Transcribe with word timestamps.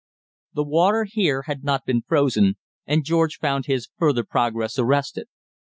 The 0.55 0.63
water 0.63 1.05
here 1.07 1.43
had 1.43 1.63
not 1.63 1.85
been 1.85 2.01
frozen, 2.01 2.55
and 2.87 3.03
George 3.05 3.37
found 3.37 3.67
his 3.67 3.89
further 3.99 4.23
progress 4.23 4.79
arrested. 4.79 5.27